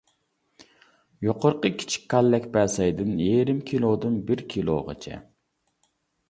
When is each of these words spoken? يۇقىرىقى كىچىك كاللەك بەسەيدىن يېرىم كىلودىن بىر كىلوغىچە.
يۇقىرىقى 1.27 1.71
كىچىك 1.81 2.07
كاللەك 2.13 2.47
بەسەيدىن 2.55 3.13
يېرىم 3.25 3.61
كىلودىن 3.73 4.17
بىر 4.31 4.43
كىلوغىچە. 4.55 5.21